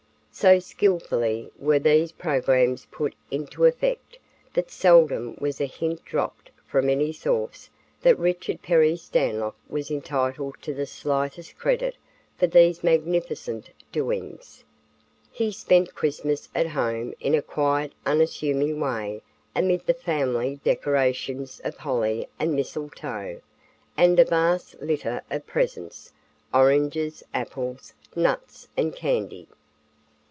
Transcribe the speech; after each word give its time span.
So 0.33 0.59
skilfully 0.59 1.51
were 1.59 1.77
these 1.77 2.13
programs 2.13 2.87
put 2.89 3.13
into 3.29 3.65
effect 3.65 4.17
that 4.53 4.71
seldom 4.71 5.35
was 5.41 5.59
a 5.59 5.65
hint 5.65 6.05
dropped 6.05 6.51
from 6.65 6.89
any 6.89 7.11
source 7.11 7.69
that 8.01 8.17
Richard 8.17 8.61
Perry 8.61 8.95
Stanlock 8.95 9.55
was 9.67 9.91
entitled 9.91 10.55
to 10.61 10.73
the 10.73 10.85
slightest 10.85 11.57
credit 11.57 11.97
for 12.37 12.47
these 12.47 12.81
magnificent 12.83 13.71
doings. 13.91 14.63
He 15.33 15.51
spent 15.51 15.93
Christmas 15.95 16.47
at 16.55 16.67
home 16.67 17.13
in 17.19 17.35
a 17.35 17.41
quiet 17.43 17.91
unassuming 18.05 18.79
way 18.79 19.21
amid 19.53 19.85
the 19.85 19.93
family 19.93 20.61
decorations 20.63 21.59
of 21.65 21.75
holly 21.75 22.29
and 22.39 22.53
mistletoe, 22.55 23.41
and 23.97 24.17
a 24.17 24.25
vast 24.25 24.81
litter 24.81 25.21
of 25.29 25.45
presents, 25.45 26.13
oranges, 26.53 27.21
apples, 27.33 27.93
nuts, 28.15 28.69
and 28.77 28.95
candy. 28.95 29.49